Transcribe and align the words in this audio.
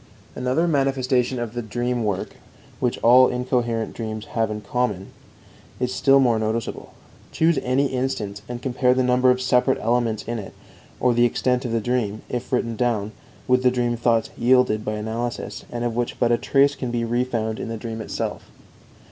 Another 0.35 0.67
manifestation 0.67 1.37
of 1.37 1.53
the 1.53 1.61
dream 1.61 2.03
work 2.03 2.37
which 2.79 2.97
all 3.03 3.27
incoherent 3.27 3.93
dreams 3.93 4.25
have 4.33 4.49
in 4.49 4.59
common 4.61 5.09
is 5.79 5.93
still 5.93 6.19
more 6.19 6.39
noticeable. 6.39 6.91
Choose 7.31 7.59
any 7.61 7.85
instance, 7.85 8.41
and 8.49 8.63
compare 8.63 8.95
the 8.95 9.03
number 9.03 9.29
of 9.29 9.39
separate 9.39 9.77
elements 9.79 10.23
in 10.23 10.39
it, 10.39 10.55
or 10.99 11.13
the 11.13 11.25
extent 11.25 11.65
of 11.65 11.71
the 11.71 11.79
dream, 11.81 12.23
if 12.29 12.51
written 12.51 12.75
down, 12.75 13.11
with 13.47 13.61
the 13.61 13.69
dream 13.69 13.95
thoughts 13.95 14.31
yielded 14.35 14.83
by 14.83 14.93
analysis, 14.93 15.65
and 15.71 15.83
of 15.83 15.95
which 15.95 16.19
but 16.19 16.31
a 16.31 16.37
trace 16.39 16.73
can 16.73 16.89
be 16.89 17.05
refound 17.05 17.59
in 17.59 17.67
the 17.69 17.77
dream 17.77 18.01
itself. 18.01 18.49